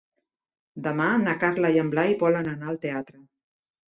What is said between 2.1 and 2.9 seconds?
volen anar al